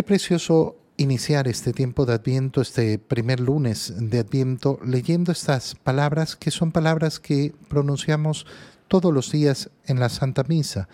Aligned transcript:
Qué 0.00 0.04
precioso 0.04 0.76
iniciar 0.96 1.46
este 1.46 1.74
tiempo 1.74 2.06
de 2.06 2.14
Adviento, 2.14 2.62
este 2.62 2.98
primer 2.98 3.38
lunes 3.38 3.92
de 3.98 4.20
Adviento, 4.20 4.80
leyendo 4.82 5.30
estas 5.30 5.74
palabras 5.74 6.36
que 6.36 6.50
son 6.50 6.72
palabras 6.72 7.20
que 7.20 7.52
pronunciamos 7.68 8.46
todos 8.88 9.12
los 9.12 9.30
días 9.30 9.68
en 9.84 10.00
la 10.00 10.08
Santa 10.08 10.42
Misa. 10.48 10.88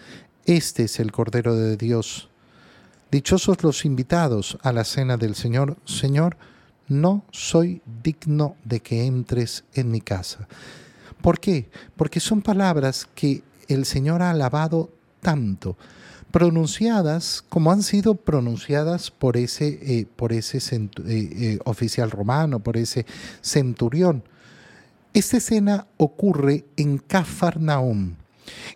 Este 0.44 0.82
es 0.82 0.98
el 0.98 1.12
Cordero 1.12 1.54
de 1.54 1.76
Dios. 1.76 2.30
Dichosos 3.12 3.62
los 3.62 3.84
invitados 3.84 4.58
a 4.64 4.72
la 4.72 4.82
cena 4.82 5.16
del 5.16 5.36
Señor. 5.36 5.76
Señor, 5.84 6.36
no 6.88 7.24
soy 7.30 7.82
digno 8.02 8.56
de 8.64 8.80
que 8.80 9.06
entres 9.06 9.62
en 9.74 9.92
mi 9.92 10.00
casa. 10.00 10.48
¿Por 11.22 11.38
qué? 11.38 11.70
Porque 11.94 12.18
son 12.18 12.42
palabras 12.42 13.06
que 13.14 13.44
el 13.68 13.84
Señor 13.84 14.20
ha 14.22 14.32
alabado 14.32 14.90
tanto 15.20 15.76
pronunciadas 16.36 17.42
como 17.48 17.72
han 17.72 17.82
sido 17.82 18.14
pronunciadas 18.14 19.10
por 19.10 19.38
ese, 19.38 19.78
eh, 19.80 20.06
por 20.16 20.34
ese 20.34 20.58
eh, 20.58 20.90
eh, 21.06 21.58
oficial 21.64 22.10
romano, 22.10 22.60
por 22.60 22.76
ese 22.76 23.06
centurión. 23.40 24.22
Esta 25.14 25.38
escena 25.38 25.86
ocurre 25.96 26.66
en 26.76 26.98
Cafarnaum, 26.98 28.16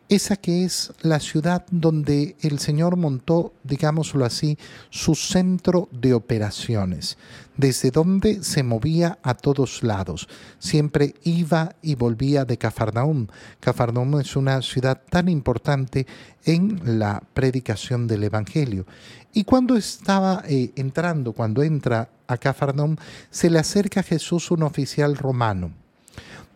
esa 0.09 0.37
que 0.37 0.65
es 0.65 0.92
la 1.02 1.20
ciudad 1.20 1.65
donde 1.70 2.37
el 2.41 2.59
Señor 2.59 2.97
montó, 2.97 3.52
digámoslo 3.62 4.24
así, 4.24 4.59
su 4.91 5.15
centro 5.15 5.88
de 5.92 6.15
operaciones, 6.15 7.19
desde 7.56 7.91
donde 7.91 8.42
se 8.42 8.62
movía 8.62 9.19
a 9.23 9.34
todos 9.34 9.83
lados. 9.83 10.28
Siempre 10.59 11.14
iba 11.25 11.75
y 11.83 11.95
volvía 11.95 12.45
de 12.45 12.59
Cafarnaum. 12.59 13.27
Cafarnaum 13.61 14.20
es 14.20 14.37
una 14.37 14.62
ciudad 14.62 15.01
tan 15.09 15.28
importante 15.28 16.06
en 16.45 16.98
la 16.98 17.23
predicación 17.34 18.06
del 18.06 18.25
Evangelio. 18.25 18.87
Y 19.33 19.45
cuando 19.45 19.77
estaba 19.77 20.42
eh, 20.48 20.73
entrando, 20.77 21.33
cuando 21.33 21.62
entra 21.62 22.11
a 22.27 22.37
Cafarnaum, 22.37 22.97
se 23.30 23.50
le 23.50 23.58
acerca 23.58 24.00
a 24.00 24.05
Jesús 24.05 24.50
un 24.50 24.62
oficial 24.62 25.17
romano 25.17 25.73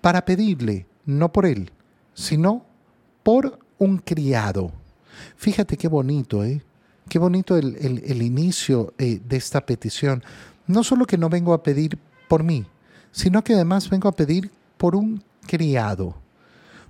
para 0.00 0.24
pedirle, 0.24 0.86
no 1.06 1.33
por 1.33 1.46
él, 1.46 1.70
sino 2.14 2.67
por 3.25 3.58
un 3.78 3.98
criado. 3.98 4.70
Fíjate 5.36 5.77
qué 5.77 5.89
bonito, 5.89 6.44
¿eh? 6.44 6.62
Qué 7.08 7.19
bonito 7.19 7.56
el, 7.56 8.22
inicio 8.22 8.94
eh, 8.98 9.20
de 9.22 9.36
esta 9.36 9.67
petición. 9.67 10.22
No 10.67 10.84
solo 10.84 11.05
que 11.05 11.19
no 11.19 11.28
vengo 11.28 11.52
a 11.52 11.62
pedir 11.62 11.98
por 12.28 12.45
mí, 12.45 12.64
sino 13.11 13.42
que 13.42 13.55
además 13.55 13.91
vengo 13.91 14.08
a 14.08 14.17
pedir 14.17 14.50
por 14.77 14.95
un 14.97 15.22
criado. 15.47 16.14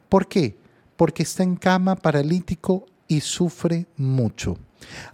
¿Por 0.08 0.28
qué? 0.28 0.56
Porque 0.96 1.24
está 1.24 1.42
en 1.42 1.56
cama 1.56 1.96
paralítico 1.96 2.86
y 3.08 3.20
sufre 3.20 3.86
mucho. 3.96 4.56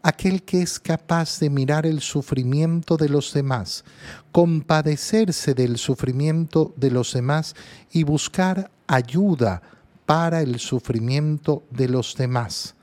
Aquel 0.02 0.42
que 0.42 0.62
es 0.62 0.78
capaz 0.78 1.38
de 1.38 1.48
mirar 1.48 1.86
el 1.86 2.00
sufrimiento 2.00 2.96
de 2.96 3.08
los 3.08 3.32
demás, 3.32 3.84
compadecerse 4.32 5.54
del 5.54 5.78
sufrimiento 5.78 6.74
de 6.76 6.90
los 6.90 7.14
demás 7.14 7.54
y 7.92 8.02
buscar 8.02 8.70
ayuda 8.86 9.62
para 10.10 10.40
el 10.40 10.58
sufrimiento 10.58 11.62
de 11.70 11.88
los 11.88 12.16
demás. 12.16 12.74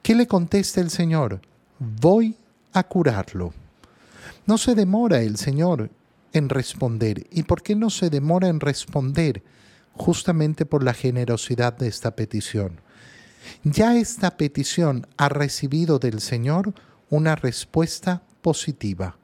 ¿Qué 0.00 0.14
le 0.14 0.28
contesta 0.28 0.80
el 0.80 0.90
Señor? 0.90 1.40
Voy 1.80 2.36
a 2.72 2.84
curarlo. 2.84 3.52
No 4.46 4.56
se 4.58 4.76
demora 4.76 5.22
el 5.22 5.38
Señor 5.38 5.90
en 6.32 6.48
responder. 6.48 7.26
¿Y 7.32 7.42
por 7.42 7.64
qué 7.64 7.74
no 7.74 7.90
se 7.90 8.10
demora 8.10 8.46
en 8.46 8.60
responder? 8.60 9.42
Justamente 9.94 10.64
por 10.64 10.84
la 10.84 10.94
generosidad 10.94 11.76
de 11.76 11.88
esta 11.88 12.14
petición. 12.14 12.80
Ya 13.64 13.96
esta 13.96 14.36
petición 14.36 15.08
ha 15.16 15.28
recibido 15.28 15.98
del 15.98 16.20
Señor 16.20 16.74
una 17.10 17.34
respuesta 17.34 18.22
positiva. 18.40 19.16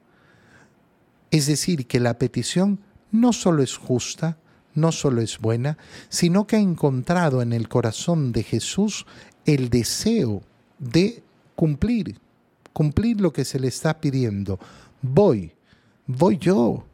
Es 1.31 1.47
decir, 1.47 1.86
que 1.86 2.00
la 2.00 2.19
petición 2.19 2.81
no 3.12 3.33
solo 3.33 3.62
es 3.62 3.77
justa, 3.77 4.39
no 4.80 4.92
solo 4.92 5.20
es 5.20 5.38
buena, 5.38 5.78
sino 6.08 6.47
que 6.47 6.56
ha 6.56 6.60
encontrado 6.60 7.42
en 7.42 7.53
el 7.53 7.69
corazón 7.69 8.32
de 8.32 8.42
Jesús 8.42 9.06
el 9.44 9.70
deseo 9.70 10.42
de 10.78 11.22
cumplir, 11.54 12.20
cumplir 12.72 13.20
lo 13.20 13.32
que 13.32 13.44
se 13.44 13.58
le 13.58 13.69
está 13.69 14.00
pidiendo. 14.00 14.58
Voy, 15.03 15.53
voy 16.06 16.38
yo, 16.38 16.84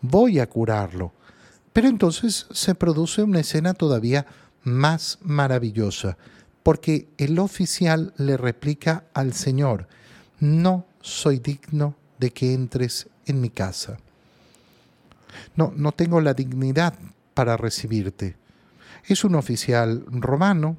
voy 0.00 0.38
a 0.38 0.48
curarlo. 0.48 1.12
Pero 1.72 1.88
entonces 1.88 2.46
se 2.50 2.74
produce 2.74 3.22
una 3.22 3.40
escena 3.40 3.74
todavía 3.74 4.26
más 4.62 5.18
maravillosa, 5.22 6.16
porque 6.62 7.08
el 7.18 7.38
oficial 7.38 8.12
le 8.16 8.36
replica 8.36 9.04
al 9.14 9.32
Señor, 9.32 9.88
no 10.40 10.86
soy 11.00 11.38
digno 11.38 11.94
de 12.18 12.30
que 12.30 12.52
entres 12.52 13.08
en 13.26 13.40
mi 13.40 13.50
casa. 13.50 13.98
No, 15.56 15.72
no 15.76 15.92
tengo 15.92 16.20
la 16.20 16.34
dignidad 16.34 16.94
para 17.38 17.56
recibirte. 17.56 18.34
Es 19.04 19.22
un 19.22 19.36
oficial 19.36 20.04
romano, 20.08 20.76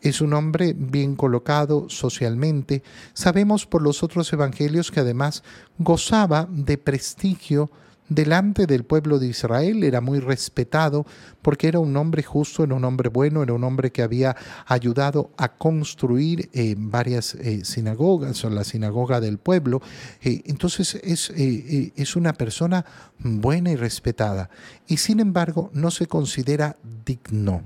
es 0.00 0.22
un 0.22 0.32
hombre 0.32 0.72
bien 0.74 1.16
colocado 1.16 1.90
socialmente. 1.90 2.82
Sabemos 3.12 3.66
por 3.66 3.82
los 3.82 4.02
otros 4.02 4.32
evangelios 4.32 4.90
que 4.90 5.00
además 5.00 5.42
gozaba 5.76 6.48
de 6.50 6.78
prestigio 6.78 7.70
delante 8.14 8.66
del 8.66 8.84
pueblo 8.84 9.18
de 9.18 9.28
Israel, 9.28 9.84
era 9.84 10.00
muy 10.00 10.20
respetado 10.20 11.06
porque 11.42 11.68
era 11.68 11.78
un 11.78 11.96
hombre 11.96 12.22
justo, 12.22 12.64
era 12.64 12.74
un 12.74 12.84
hombre 12.84 13.08
bueno, 13.08 13.42
era 13.42 13.52
un 13.52 13.64
hombre 13.64 13.92
que 13.92 14.02
había 14.02 14.36
ayudado 14.66 15.30
a 15.36 15.48
construir 15.48 16.48
eh, 16.52 16.74
varias 16.78 17.34
eh, 17.34 17.64
sinagogas 17.64 18.44
o 18.44 18.50
la 18.50 18.64
sinagoga 18.64 19.20
del 19.20 19.38
pueblo. 19.38 19.82
Eh, 20.22 20.42
entonces 20.46 20.94
es, 20.96 21.30
es 21.30 22.16
una 22.16 22.32
persona 22.32 22.84
buena 23.18 23.70
y 23.70 23.76
respetada 23.76 24.50
y 24.86 24.96
sin 24.96 25.20
embargo 25.20 25.70
no 25.72 25.90
se 25.90 26.06
considera 26.06 26.76
digno. 27.04 27.62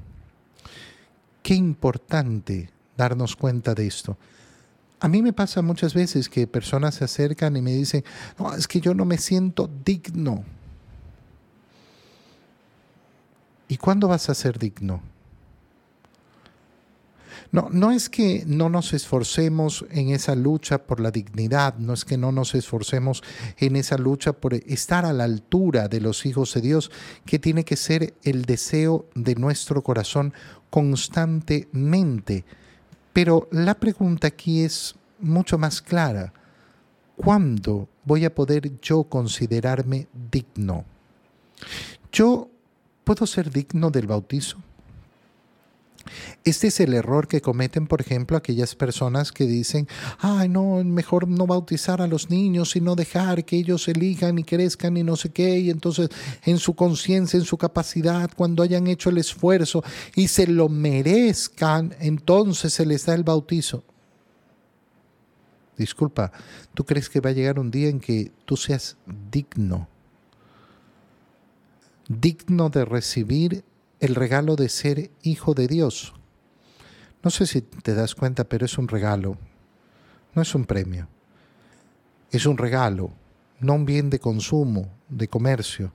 Qué 1.42 1.54
importante 1.54 2.70
darnos 2.96 3.36
cuenta 3.36 3.74
de 3.74 3.86
esto. 3.86 4.16
A 4.98 5.08
mí 5.08 5.20
me 5.20 5.32
pasa 5.32 5.60
muchas 5.60 5.92
veces 5.92 6.28
que 6.28 6.46
personas 6.46 6.94
se 6.94 7.04
acercan 7.04 7.56
y 7.56 7.62
me 7.62 7.72
dicen, 7.72 8.04
no, 8.38 8.54
es 8.54 8.66
que 8.66 8.80
yo 8.80 8.94
no 8.94 9.04
me 9.04 9.18
siento 9.18 9.70
digno. 9.84 10.44
¿Y 13.68 13.76
cuándo 13.76 14.08
vas 14.08 14.30
a 14.30 14.34
ser 14.34 14.58
digno? 14.58 15.02
No, 17.52 17.68
no 17.70 17.92
es 17.92 18.08
que 18.08 18.44
no 18.46 18.68
nos 18.68 18.92
esforcemos 18.92 19.86
en 19.90 20.08
esa 20.08 20.34
lucha 20.34 20.78
por 20.78 21.00
la 21.00 21.10
dignidad, 21.10 21.76
no 21.76 21.92
es 21.92 22.04
que 22.04 22.16
no 22.16 22.32
nos 22.32 22.54
esforcemos 22.54 23.22
en 23.58 23.76
esa 23.76 23.98
lucha 23.98 24.32
por 24.32 24.54
estar 24.54 25.04
a 25.04 25.12
la 25.12 25.24
altura 25.24 25.88
de 25.88 26.00
los 26.00 26.26
hijos 26.26 26.54
de 26.54 26.60
Dios, 26.60 26.90
que 27.24 27.38
tiene 27.38 27.64
que 27.64 27.76
ser 27.76 28.14
el 28.24 28.46
deseo 28.46 29.08
de 29.14 29.36
nuestro 29.36 29.82
corazón 29.82 30.32
constantemente 30.70 32.44
pero 33.16 33.48
la 33.50 33.72
pregunta 33.72 34.26
aquí 34.26 34.62
es 34.62 34.94
mucho 35.20 35.56
más 35.56 35.80
clara. 35.80 36.34
¿Cuándo 37.16 37.88
voy 38.04 38.26
a 38.26 38.34
poder 38.34 38.78
yo 38.82 39.04
considerarme 39.04 40.06
digno? 40.30 40.84
¿Yo 42.12 42.50
puedo 43.04 43.24
ser 43.24 43.50
digno 43.50 43.90
del 43.90 44.06
bautizo? 44.06 44.58
Este 46.44 46.68
es 46.68 46.80
el 46.80 46.94
error 46.94 47.28
que 47.28 47.40
cometen, 47.40 47.86
por 47.86 48.00
ejemplo, 48.00 48.36
aquellas 48.36 48.74
personas 48.74 49.32
que 49.32 49.46
dicen, 49.46 49.88
ay, 50.18 50.48
no, 50.48 50.82
mejor 50.84 51.28
no 51.28 51.46
bautizar 51.46 52.00
a 52.00 52.06
los 52.06 52.30
niños 52.30 52.76
y 52.76 52.80
no 52.80 52.94
dejar 52.94 53.44
que 53.44 53.56
ellos 53.56 53.88
elijan 53.88 54.38
y 54.38 54.44
crezcan 54.44 54.96
y 54.96 55.02
no 55.02 55.16
sé 55.16 55.30
qué, 55.30 55.58
y 55.58 55.70
entonces 55.70 56.08
en 56.44 56.58
su 56.58 56.74
conciencia, 56.74 57.38
en 57.38 57.44
su 57.44 57.58
capacidad, 57.58 58.30
cuando 58.36 58.62
hayan 58.62 58.86
hecho 58.86 59.10
el 59.10 59.18
esfuerzo 59.18 59.82
y 60.14 60.28
se 60.28 60.46
lo 60.46 60.68
merezcan, 60.68 61.94
entonces 62.00 62.72
se 62.72 62.86
les 62.86 63.06
da 63.06 63.14
el 63.14 63.24
bautizo. 63.24 63.84
Disculpa, 65.76 66.32
¿tú 66.74 66.84
crees 66.84 67.10
que 67.10 67.20
va 67.20 67.30
a 67.30 67.34
llegar 67.34 67.58
un 67.58 67.70
día 67.70 67.88
en 67.88 68.00
que 68.00 68.32
tú 68.44 68.56
seas 68.56 68.96
digno? 69.30 69.88
Digno 72.08 72.70
de 72.70 72.84
recibir 72.84 73.64
el 74.00 74.14
regalo 74.14 74.56
de 74.56 74.68
ser 74.68 75.10
hijo 75.22 75.54
de 75.54 75.66
Dios. 75.66 76.14
No 77.22 77.30
sé 77.30 77.46
si 77.46 77.62
te 77.62 77.94
das 77.94 78.14
cuenta, 78.14 78.44
pero 78.44 78.66
es 78.66 78.78
un 78.78 78.88
regalo, 78.88 79.36
no 80.34 80.42
es 80.42 80.54
un 80.54 80.64
premio. 80.64 81.08
Es 82.30 82.46
un 82.46 82.58
regalo, 82.58 83.10
no 83.60 83.74
un 83.74 83.86
bien 83.86 84.10
de 84.10 84.18
consumo, 84.18 84.90
de 85.08 85.28
comercio. 85.28 85.92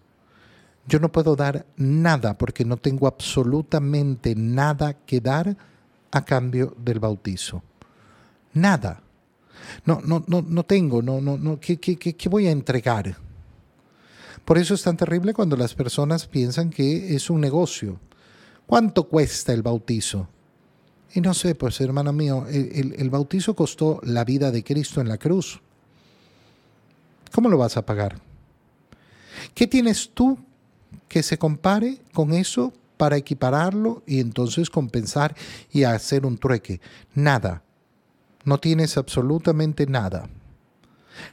Yo 0.88 1.00
no 1.00 1.12
puedo 1.12 1.36
dar 1.36 1.66
nada 1.78 2.38
porque 2.38 2.66
no 2.66 2.78
tengo 2.78 3.08
absolutamente 3.08 4.34
nada 4.36 4.94
que 4.94 5.22
dar 5.22 5.56
a 6.12 6.26
cambio 6.26 6.76
del 6.78 7.00
bautizo. 7.00 7.64
Nada. 8.54 9.02
No, 9.86 10.02
no, 10.04 10.24
no, 10.28 10.42
no 10.42 10.64
tengo, 10.64 11.02
no, 11.02 11.22
no, 11.22 11.38
no, 11.38 11.60
¿qué, 11.60 11.78
qué, 11.78 11.96
qué 11.98 12.30
voy 12.30 12.48
a 12.48 12.52
entregar? 12.52 13.16
Por 14.46 14.58
eso 14.58 14.74
es 14.74 14.82
tan 14.84 14.98
terrible 14.98 15.34
cuando 15.34 15.56
las 15.56 15.74
personas 15.74 16.28
piensan 16.28 16.70
que 16.70 17.16
es 17.16 17.30
un 17.30 17.42
negocio. 17.42 18.00
¿Cuánto 18.66 19.04
cuesta 19.04 19.54
el 19.54 19.62
bautizo? 19.62 20.28
Y 21.14 21.22
no 21.22 21.34
sé, 21.34 21.56
pues 21.56 21.80
hermano 21.82 22.14
mío, 22.14 22.46
el, 22.50 23.10
bautizo 23.10 23.54
costó 23.54 24.00
la 24.04 24.24
vida 24.24 24.50
de 24.50 24.64
Cristo 24.64 25.02
en 25.02 25.10
la 25.10 25.18
cruz. 25.18 25.60
¿Cómo 27.34 27.50
lo 27.50 27.58
vas 27.58 27.76
a 27.76 27.86
pagar? 27.86 28.20
¿Qué 29.54 29.68
tienes 29.68 30.12
tú 30.14 30.38
que 31.08 31.22
se 31.22 31.38
compare 31.38 32.00
con 32.14 32.34
eso 32.34 32.74
para 32.96 33.18
equipararlo 33.18 34.04
y 34.06 34.20
entonces 34.20 34.70
compensar 34.70 35.36
y 35.72 35.84
hacer 35.84 36.26
un 36.26 36.38
trueque? 36.38 36.80
Nada. 37.14 37.64
No 38.46 38.58
tienes 38.60 38.98
absolutamente 38.98 39.86
nada. 39.88 40.30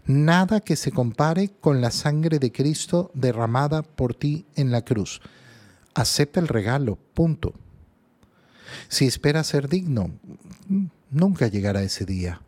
Nada 0.06 0.60
que 0.60 0.76
se 0.76 0.92
compare 0.92 1.50
con 1.60 1.80
la 1.80 1.90
sangre 1.90 2.38
de 2.38 2.52
Cristo 2.52 3.10
derramada 3.14 3.82
por 3.82 4.14
ti 4.14 4.46
en 4.56 4.70
la 4.70 4.82
cruz. 4.82 5.20
Acepta 5.94 6.40
el 6.40 6.48
regalo, 6.48 6.96
punto. 7.14 7.54
Si 8.88 9.06
esperas 9.06 9.46
ser 9.46 9.69
digno, 9.69 10.10
nunca 11.10 11.48
llegará 11.48 11.82
ese 11.82 12.04
día. 12.04 12.42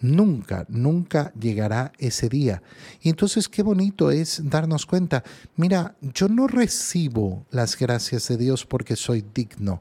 Nunca, 0.00 0.66
nunca 0.68 1.32
llegará 1.38 1.92
ese 1.98 2.28
día. 2.28 2.62
Y 3.00 3.08
entonces 3.08 3.48
qué 3.48 3.62
bonito 3.62 4.10
es 4.10 4.42
darnos 4.44 4.84
cuenta, 4.84 5.24
mira, 5.56 5.96
yo 6.00 6.28
no 6.28 6.46
recibo 6.46 7.46
las 7.50 7.78
gracias 7.78 8.28
de 8.28 8.36
Dios 8.36 8.66
porque 8.66 8.94
soy 8.96 9.24
digno. 9.34 9.80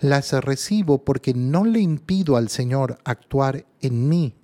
Las 0.00 0.32
recibo 0.32 1.04
porque 1.04 1.32
no 1.32 1.64
le 1.64 1.78
impido 1.78 2.36
al 2.36 2.48
Señor 2.48 2.98
actuar 3.04 3.64
en 3.80 4.08
mí 4.08 4.34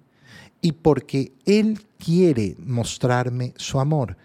y 0.62 0.72
porque 0.72 1.32
Él 1.44 1.84
quiere 1.98 2.56
mostrarme 2.64 3.52
su 3.56 3.80
amor. 3.80 4.16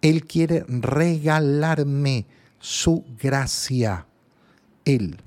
Él 0.00 0.24
quiere 0.24 0.64
regalarme 0.68 2.26
su 2.58 3.04
gracia. 3.20 4.06
Él. 4.84 5.18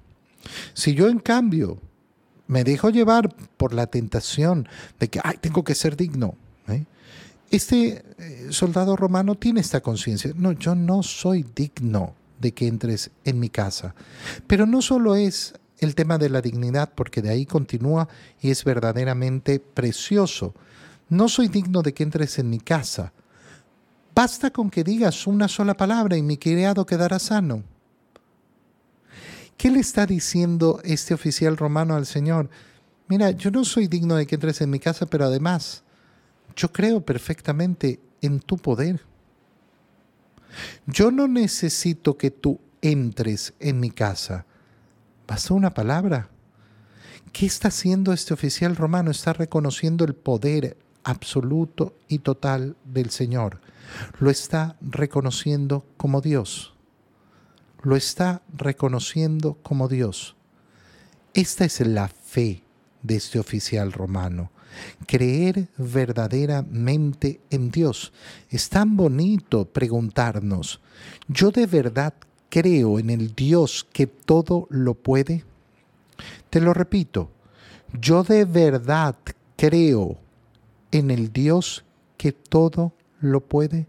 Si 0.74 0.96
yo 0.96 1.10
en 1.10 1.20
cambio 1.20 1.80
me 2.48 2.64
dejo 2.64 2.90
llevar 2.90 3.34
por 3.58 3.74
la 3.74 3.88
tentación 3.88 4.68
de 5.00 5.10
que, 5.10 5.20
ay, 5.24 5.38
tengo 5.40 5.64
que 5.64 5.76
ser 5.76 5.96
digno, 5.96 6.36
¿eh? 6.68 6.86
este 7.52 8.04
eh, 8.18 8.48
soldado 8.50 8.96
romano 8.96 9.36
tiene 9.36 9.62
esta 9.62 9.82
conciencia. 9.82 10.32
No, 10.36 10.54
yo 10.54 10.76
no 10.76 11.04
soy 11.04 11.46
digno 11.56 12.16
de 12.40 12.52
que 12.52 12.68
entres 12.68 13.12
en 13.24 13.40
mi 13.40 13.50
casa. 13.50 13.96
Pero 14.48 14.66
no 14.66 14.82
solo 14.82 15.16
es 15.16 15.54
el 15.84 15.96
tema 15.96 16.18
de 16.18 16.30
la 16.30 16.42
dignidad, 16.42 16.92
porque 16.96 17.22
de 17.22 17.30
ahí 17.30 17.46
continúa 17.46 18.08
y 18.42 18.52
es 18.52 18.64
verdaderamente 18.64 19.60
precioso. 19.60 20.54
No 21.10 21.30
soy 21.30 21.48
digno 21.48 21.82
de 21.82 21.94
que 21.94 22.04
entres 22.04 22.40
en 22.40 22.50
mi 22.50 22.60
casa. 22.60 23.14
Basta 24.16 24.52
con 24.52 24.70
que 24.70 24.84
digas 24.84 25.28
una 25.28 25.48
sola 25.48 25.76
palabra 25.76 26.18
y 26.18 26.22
mi 26.22 26.38
criado 26.38 26.86
quedará 26.86 27.20
sano. 27.20 27.64
¿Qué 29.58 29.70
le 29.72 29.80
está 29.80 30.06
diciendo 30.06 30.80
este 30.84 31.14
oficial 31.14 31.58
romano 31.58 31.96
al 31.96 32.06
Señor? 32.06 32.50
Mira, 33.08 33.32
yo 33.32 33.52
no 33.52 33.64
soy 33.66 33.88
digno 33.88 34.16
de 34.16 34.26
que 34.26 34.36
entres 34.36 34.62
en 34.62 34.70
mi 34.70 34.80
casa, 34.80 35.06
pero 35.06 35.26
además, 35.26 35.84
yo 36.56 36.72
creo 36.72 37.02
perfectamente 37.02 38.00
en 38.22 38.40
tu 38.40 38.58
poder. 38.58 39.02
Yo 40.86 41.12
no 41.12 41.28
necesito 41.28 42.18
que 42.18 42.32
tú 42.32 42.60
entres 42.82 43.54
en 43.60 43.80
mi 43.80 43.90
casa. 43.90 44.46
Basta 45.34 45.56
una 45.56 45.74
palabra. 45.74 46.30
¿Qué 47.32 47.48
está 47.48 47.70
haciendo 47.70 48.14
este 48.14 48.36
oficial 48.36 48.76
romano? 48.76 49.10
Está 49.10 49.34
reconociendo 49.34 50.06
el 50.06 50.14
poder 50.14 50.78
absoluto 51.04 51.96
y 52.08 52.20
total 52.20 52.76
del 52.86 53.10
Señor. 53.10 53.60
Lo 54.20 54.30
está 54.30 54.76
reconociendo 54.80 55.88
como 55.98 56.22
Dios 56.22 56.74
lo 57.84 57.96
está 57.98 58.42
reconociendo 58.56 59.58
como 59.62 59.88
Dios. 59.88 60.36
Esta 61.34 61.66
es 61.66 61.82
la 61.82 62.08
fe 62.08 62.64
de 63.02 63.18
este 63.18 63.40
oficial 63.40 63.92
romano. 63.92 64.52
Creer 65.06 65.68
verdaderamente 65.78 67.42
en 67.50 67.70
Dios. 67.70 68.14
Es 68.50 68.70
tan 68.70 68.96
bonito 68.96 69.66
preguntarnos, 69.66 70.80
¿yo 71.28 71.52
de 71.52 71.68
verdad 71.68 72.14
creo 72.54 73.00
en 73.00 73.10
el 73.10 73.34
Dios 73.34 73.88
que 73.92 74.06
todo 74.06 74.68
lo 74.70 74.94
puede? 74.94 75.44
Te 76.52 76.62
lo 76.62 76.76
repito, 76.76 77.32
yo 78.00 78.22
de 78.24 78.46
verdad 78.46 79.16
creo 79.56 80.20
en 80.92 81.10
el 81.10 81.34
Dios 81.34 81.84
que 82.16 82.32
todo 82.32 82.94
lo 83.20 83.42
puede. 83.42 83.88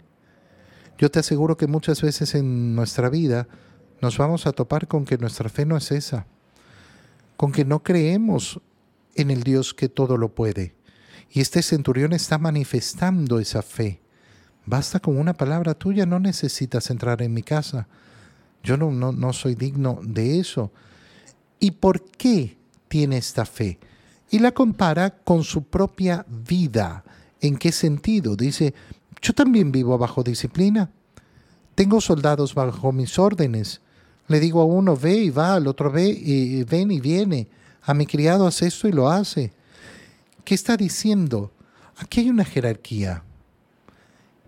Yo 0.96 1.10
te 1.10 1.18
aseguro 1.18 1.58
que 1.58 1.66
muchas 1.66 2.00
veces 2.00 2.34
en 2.34 2.74
nuestra 2.74 3.10
vida 3.10 3.48
nos 4.00 4.16
vamos 4.16 4.46
a 4.46 4.52
topar 4.52 4.88
con 4.88 5.04
que 5.04 5.18
nuestra 5.18 5.50
fe 5.50 5.66
no 5.66 5.76
es 5.76 5.90
esa, 5.90 6.26
con 7.36 7.52
que 7.52 7.66
no 7.66 7.82
creemos 7.82 8.62
en 9.14 9.30
el 9.30 9.42
Dios 9.42 9.74
que 9.74 9.90
todo 9.90 10.16
lo 10.16 10.34
puede. 10.34 10.74
Y 11.28 11.42
este 11.42 11.60
centurión 11.60 12.14
está 12.14 12.38
manifestando 12.38 13.40
esa 13.40 13.60
fe. 13.60 14.00
Basta 14.64 15.00
con 15.00 15.18
una 15.18 15.34
palabra 15.34 15.74
tuya, 15.74 16.06
no 16.06 16.18
necesitas 16.18 16.88
entrar 16.88 17.20
en 17.20 17.34
mi 17.34 17.42
casa. 17.42 17.88
Yo 18.64 18.78
no, 18.78 18.90
no, 18.90 19.12
no 19.12 19.32
soy 19.32 19.54
digno 19.54 20.00
de 20.02 20.40
eso. 20.40 20.72
¿Y 21.60 21.72
por 21.72 22.02
qué 22.02 22.56
tiene 22.88 23.18
esta 23.18 23.44
fe? 23.44 23.78
Y 24.30 24.38
la 24.38 24.52
compara 24.52 25.10
con 25.10 25.44
su 25.44 25.64
propia 25.64 26.24
vida. 26.28 27.04
¿En 27.40 27.58
qué 27.58 27.70
sentido? 27.70 28.34
Dice, 28.34 28.74
yo 29.20 29.34
también 29.34 29.70
vivo 29.70 29.96
bajo 29.98 30.22
disciplina. 30.22 30.90
Tengo 31.74 32.00
soldados 32.00 32.54
bajo 32.54 32.90
mis 32.90 33.18
órdenes. 33.18 33.82
Le 34.28 34.40
digo 34.40 34.62
a 34.62 34.64
uno, 34.64 34.96
ve 34.96 35.16
y 35.16 35.30
va, 35.30 35.54
al 35.54 35.66
otro 35.66 35.92
ve 35.92 36.08
y 36.08 36.64
ven 36.64 36.90
y 36.90 37.00
viene. 37.00 37.48
A 37.82 37.92
mi 37.92 38.06
criado 38.06 38.46
hace 38.46 38.66
esto 38.66 38.88
y 38.88 38.92
lo 38.92 39.10
hace. 39.10 39.52
¿Qué 40.44 40.54
está 40.54 40.76
diciendo? 40.76 41.52
Aquí 41.98 42.20
hay 42.20 42.30
una 42.30 42.44
jerarquía. 42.44 43.22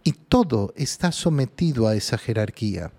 Y 0.03 0.13
todo 0.13 0.73
está 0.77 1.13
sometido 1.13 1.87
a 1.87 1.95
esa 1.95 2.17
jerarquía. 2.17 2.93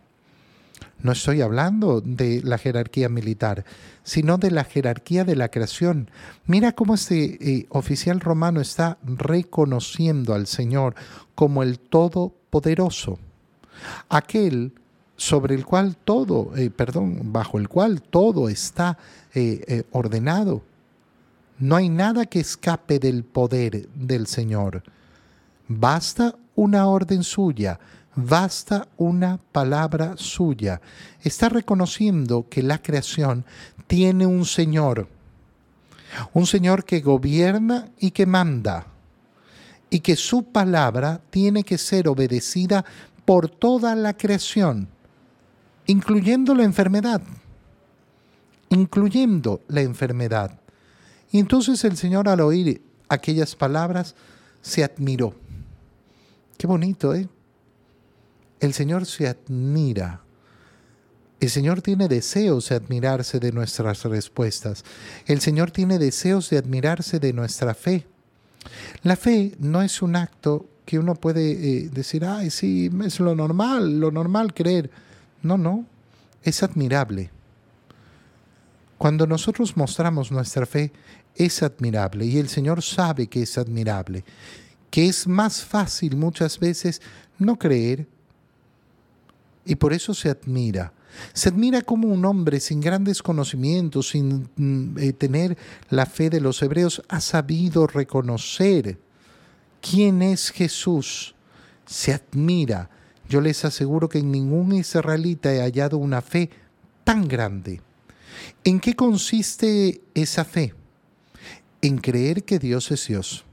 No 1.01 1.11
estoy 1.11 1.41
hablando 1.41 2.01
de 2.01 2.41
la 2.43 2.57
jerarquía 2.57 3.07
militar, 3.07 3.65
sino 4.03 4.37
de 4.37 4.49
la 4.49 4.63
jerarquía 4.63 5.23
de 5.23 5.35
la 5.35 5.49
creación. 5.49 6.09
Mira 6.45 6.71
cómo 6.71 6.95
este 6.95 7.37
eh, 7.39 7.65
oficial 7.69 8.19
romano 8.19 8.61
está 8.61 8.97
reconociendo 9.03 10.33
al 10.33 10.47
Señor 10.47 10.95
como 11.35 11.61
el 11.61 11.77
Todopoderoso, 11.77 13.19
aquel 14.09 14.73
sobre 15.17 15.55
el 15.55 15.65
cual 15.65 15.97
todo, 15.97 16.51
eh, 16.55 16.71
perdón, 16.71 17.31
bajo 17.31 17.59
el 17.59 17.69
cual 17.69 18.01
todo 18.01 18.49
está 18.49 18.97
eh, 19.35 19.83
ordenado. 19.91 20.63
No 21.59 21.75
hay 21.75 21.89
nada 21.89 22.25
que 22.25 22.39
escape 22.39 22.97
del 22.97 23.23
poder 23.23 23.87
del 23.89 24.25
Señor. 24.25 24.83
Basta 25.67 26.35
una 26.55 26.87
orden 26.87 27.23
suya, 27.23 27.79
basta 28.17 28.89
una 28.97 29.39
palabra 29.53 30.15
suya. 30.17 30.81
Está 31.21 31.47
reconociendo 31.47 32.47
que 32.49 32.61
la 32.61 32.81
creación 32.81 33.45
tiene 33.87 34.25
un 34.25 34.45
Señor, 34.45 35.07
un 36.33 36.45
Señor 36.45 36.83
que 36.83 36.99
gobierna 36.99 37.87
y 37.97 38.11
que 38.11 38.25
manda, 38.25 38.87
y 39.89 40.01
que 40.01 40.17
su 40.17 40.43
palabra 40.43 41.21
tiene 41.29 41.63
que 41.63 41.77
ser 41.77 42.09
obedecida 42.09 42.83
por 43.23 43.49
toda 43.49 43.95
la 43.95 44.17
creación 44.17 44.89
incluyendo 45.87 46.53
la 46.53 46.63
enfermedad, 46.63 47.21
incluyendo 48.69 49.61
la 49.69 49.81
enfermedad. 49.81 50.59
Y 51.31 51.39
entonces 51.39 51.83
el 51.85 51.97
Señor 51.97 52.29
al 52.29 52.41
oír 52.41 52.81
aquellas 53.09 53.55
palabras 53.55 54.15
se 54.61 54.83
admiró. 54.83 55.33
Qué 56.57 56.67
bonito, 56.67 57.15
¿eh? 57.15 57.27
El 58.59 58.73
Señor 58.73 59.05
se 59.05 59.27
admira. 59.27 60.21
El 61.39 61.49
Señor 61.49 61.81
tiene 61.81 62.07
deseos 62.07 62.69
de 62.69 62.75
admirarse 62.75 63.39
de 63.39 63.51
nuestras 63.51 64.03
respuestas. 64.03 64.83
El 65.27 65.39
Señor 65.39 65.69
tiene 65.69 65.99
deseos 65.99 66.49
de 66.49 66.57
admirarse 66.57 67.19
de 67.19 67.33
nuestra 67.33 67.75
fe. 67.75 68.07
La 69.03 69.15
fe 69.15 69.53
no 69.59 69.81
es 69.81 70.01
un 70.01 70.15
acto 70.15 70.67
que 70.85 70.97
uno 70.97 71.15
puede 71.15 71.51
eh, 71.51 71.89
decir, 71.89 72.25
ay, 72.25 72.49
sí, 72.49 72.89
es 73.05 73.19
lo 73.19 73.35
normal, 73.35 73.99
lo 73.99 74.09
normal 74.09 74.53
creer. 74.53 74.89
No, 75.43 75.57
no, 75.57 75.85
es 76.41 76.63
admirable. 76.63 77.29
Cuando 78.97 79.27
nosotros 79.27 79.77
mostramos 79.77 80.31
nuestra 80.31 80.65
fe, 80.65 80.91
es 81.35 81.61
admirable 81.61 82.25
y 82.25 82.39
el 82.39 82.49
Señor 82.49 82.81
sabe 82.81 83.27
que 83.27 83.43
es 83.43 83.57
admirable, 83.59 84.25
que 84.89 85.07
es 85.07 85.27
más 85.27 85.63
fácil 85.63 86.15
muchas 86.15 86.59
veces 86.59 86.99
no 87.37 87.59
creer 87.59 88.07
y 89.67 89.75
por 89.75 89.93
eso 89.93 90.13
se 90.13 90.29
admira. 90.29 90.93
Se 91.33 91.49
admira 91.49 91.81
como 91.81 92.07
un 92.09 92.25
hombre 92.25 92.59
sin 92.59 92.79
grandes 92.79 93.21
conocimientos, 93.21 94.09
sin 94.09 94.49
mm, 94.55 94.97
eh, 94.99 95.13
tener 95.13 95.57
la 95.89 96.05
fe 96.05 96.29
de 96.29 96.41
los 96.41 96.61
hebreos, 96.61 97.01
ha 97.09 97.21
sabido 97.21 97.87
reconocer 97.87 98.99
quién 99.81 100.21
es 100.21 100.51
Jesús. 100.51 101.35
Se 101.85 102.13
admira 102.13 102.89
yo 103.29 103.41
les 103.41 103.65
aseguro 103.65 104.07
que 104.07 104.19
en 104.19 104.31
ningún 104.31 104.73
israelita 104.73 105.53
he 105.53 105.59
hallado 105.59 105.97
una 105.97 106.21
fe 106.21 106.49
tan 107.03 107.27
grande. 107.27 107.81
¿En 108.63 108.79
qué 108.79 108.95
consiste 108.95 110.01
esa 110.13 110.45
fe? 110.45 110.73
En 111.81 111.97
creer 111.97 112.43
que 112.43 112.59
Dios 112.59 112.91
es 112.91 113.07
Dios. 113.07 113.43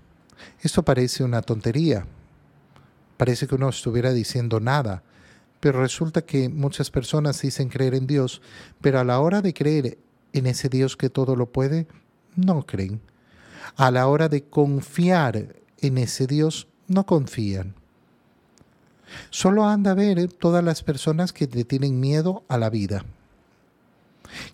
Esto 0.60 0.84
parece 0.84 1.24
una 1.24 1.42
tontería. 1.42 2.06
Parece 3.16 3.46
que 3.46 3.54
uno 3.54 3.68
estuviera 3.68 4.12
diciendo 4.12 4.60
nada, 4.60 5.02
pero 5.64 5.80
resulta 5.80 6.20
que 6.20 6.50
muchas 6.50 6.90
personas 6.90 7.40
dicen 7.40 7.70
creer 7.70 7.94
en 7.94 8.06
Dios, 8.06 8.42
pero 8.82 9.00
a 9.00 9.04
la 9.04 9.18
hora 9.20 9.40
de 9.40 9.54
creer 9.54 9.96
en 10.34 10.44
ese 10.44 10.68
Dios 10.68 10.94
que 10.94 11.08
todo 11.08 11.36
lo 11.36 11.52
puede, 11.52 11.86
no 12.36 12.66
creen. 12.66 13.00
A 13.74 13.90
la 13.90 14.06
hora 14.06 14.28
de 14.28 14.44
confiar 14.44 15.56
en 15.78 15.96
ese 15.96 16.26
Dios, 16.26 16.68
no 16.86 17.06
confían. 17.06 17.72
Solo 19.30 19.64
anda 19.64 19.92
a 19.92 19.94
ver 19.94 20.30
todas 20.30 20.62
las 20.62 20.82
personas 20.82 21.32
que 21.32 21.46
le 21.46 21.64
tienen 21.64 21.98
miedo 21.98 22.44
a 22.48 22.58
la 22.58 22.68
vida. 22.68 23.06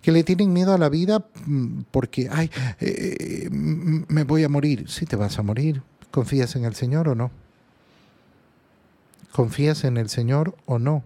Que 0.02 0.12
le 0.12 0.22
tienen 0.22 0.52
miedo 0.52 0.74
a 0.74 0.78
la 0.78 0.90
vida 0.90 1.26
mm, 1.44 1.86
porque, 1.90 2.28
ay, 2.30 2.52
eh, 2.78 3.48
me 3.50 4.22
voy 4.22 4.44
a 4.44 4.48
morir. 4.48 4.88
Sí, 4.88 5.06
te 5.06 5.16
vas 5.16 5.40
a 5.40 5.42
morir. 5.42 5.82
¿Confías 6.12 6.54
en 6.54 6.66
el 6.66 6.76
Señor 6.76 7.08
o 7.08 7.16
no? 7.16 7.32
¿Confías 9.32 9.84
en 9.84 9.96
el 9.96 10.08
Señor 10.08 10.56
o 10.66 10.78
no? 10.78 11.04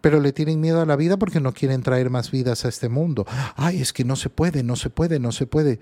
Pero 0.00 0.20
le 0.20 0.32
tienen 0.32 0.60
miedo 0.60 0.82
a 0.82 0.86
la 0.86 0.96
vida 0.96 1.16
porque 1.16 1.40
no 1.40 1.52
quieren 1.52 1.82
traer 1.82 2.10
más 2.10 2.30
vidas 2.30 2.64
a 2.64 2.68
este 2.68 2.88
mundo. 2.88 3.26
Ay, 3.56 3.80
es 3.80 3.92
que 3.92 4.04
no 4.04 4.16
se 4.16 4.28
puede, 4.28 4.62
no 4.62 4.76
se 4.76 4.90
puede, 4.90 5.18
no 5.18 5.32
se 5.32 5.46
puede. 5.46 5.80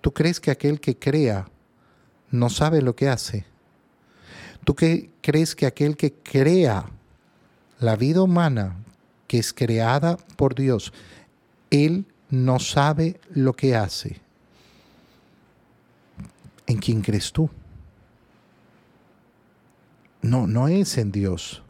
¿Tú 0.00 0.12
crees 0.12 0.40
que 0.40 0.50
aquel 0.50 0.80
que 0.80 0.98
crea 0.98 1.48
no 2.30 2.48
sabe 2.48 2.80
lo 2.80 2.96
que 2.96 3.08
hace? 3.08 3.44
¿Tú 4.64 4.74
qué 4.74 5.10
crees 5.20 5.54
que 5.54 5.66
aquel 5.66 5.96
que 5.96 6.14
crea 6.14 6.86
la 7.80 7.96
vida 7.96 8.22
humana, 8.22 8.76
que 9.26 9.38
es 9.38 9.52
creada 9.52 10.16
por 10.36 10.54
Dios, 10.54 10.92
él 11.70 12.06
no 12.30 12.60
sabe 12.60 13.20
lo 13.30 13.52
que 13.52 13.76
hace? 13.76 14.20
¿En 16.66 16.78
quién 16.78 17.02
crees 17.02 17.32
tú? 17.32 17.50
No, 20.22 20.46
no 20.46 20.68
es 20.68 20.96
en 20.98 21.12
Dios. 21.12 21.62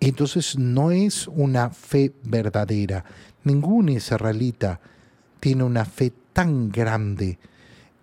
Entonces 0.00 0.58
no 0.58 0.90
es 0.90 1.28
una 1.28 1.70
fe 1.70 2.12
verdadera. 2.24 3.04
Ningún 3.44 3.88
israelita 3.88 4.80
tiene 5.40 5.64
una 5.64 5.84
fe 5.84 6.12
tan 6.32 6.70
grande. 6.70 7.38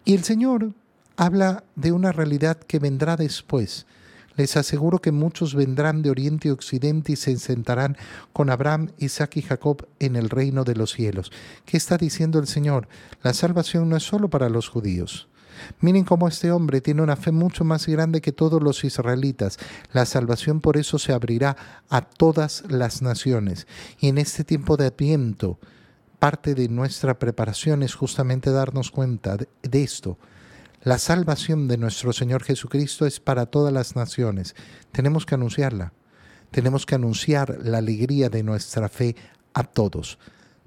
Y 0.06 0.14
el 0.14 0.24
Señor 0.24 0.74
habla 1.18 1.64
de 1.76 1.92
una 1.92 2.12
realidad 2.12 2.58
que 2.58 2.80
vendrá 2.80 3.16
después. 3.16 3.86
Les 4.38 4.56
aseguro 4.56 5.00
que 5.00 5.12
muchos 5.12 5.54
vendrán 5.54 6.02
de 6.02 6.10
oriente 6.10 6.48
y 6.48 6.52
occidente 6.52 7.12
y 7.12 7.16
se 7.18 7.36
sentarán 7.38 7.98
con 8.32 8.50
Abraham, 8.50 8.92
Isaac 8.98 9.36
y 9.36 9.42
Jacob 9.42 9.86
en 10.00 10.16
el 10.16 10.30
reino 10.30 10.64
de 10.64 10.76
los 10.76 10.94
cielos. 10.94 11.32
¿Qué 11.66 11.76
está 11.76 11.98
diciendo 11.98 12.40
el 12.40 12.48
Señor? 12.48 12.88
La 13.22 13.34
salvación 13.34 13.90
no 13.90 13.98
es 13.98 14.04
solo 14.04 14.30
para 14.30 14.48
los 14.48 14.70
judíos. 14.70 15.28
Miren 15.80 16.04
cómo 16.04 16.28
este 16.28 16.52
hombre 16.52 16.82
tiene 16.82 17.02
una 17.02 17.16
fe 17.16 17.32
mucho 17.32 17.64
más 17.64 17.88
grande 17.88 18.22
que 18.22 18.32
todos 18.32 18.62
los 18.62 18.84
israelitas. 18.84 19.58
La 19.94 20.06
salvación 20.06 20.62
por 20.62 20.78
eso 20.78 21.00
se 21.00 21.14
abrirá 21.14 21.56
a 21.90 22.02
todas 22.02 22.64
las 22.70 23.02
naciones. 23.02 23.68
Y 24.00 24.10
en 24.10 24.18
este 24.18 24.44
tiempo 24.44 24.78
de 24.78 24.88
adviento, 24.88 25.60
parte 26.20 26.56
de 26.56 26.68
nuestra 26.68 27.18
preparación 27.18 27.84
es 27.84 27.96
justamente 27.96 28.52
darnos 28.52 28.92
cuenta 28.92 29.38
de, 29.38 29.84
esto 29.84 30.18
la 30.82 30.98
salvación 30.98 31.68
de 31.68 31.78
nuestro 31.78 32.14
Señor 32.14 32.44
Jesucristo 32.44 33.06
es 33.06 33.20
para 33.20 33.48
todas 33.48 33.74
las 33.74 33.98
naciones. 33.98 34.56
Tenemos 34.94 35.26
que 35.26 35.36
anunciarla. 35.36 35.92
Tenemos 36.52 36.86
que 36.86 36.96
anunciar 36.96 37.58
la 37.62 37.80
alegría 37.80 38.30
de 38.30 38.44
nuestra 38.44 38.88
fe 38.88 39.16
a 39.54 39.64
todos. 39.64 40.18